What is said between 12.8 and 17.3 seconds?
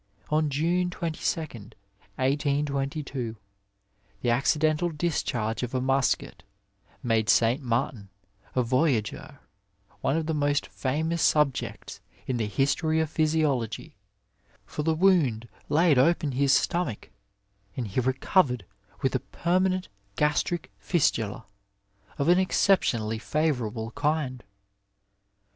of physiology, for the wound laid open his stomach,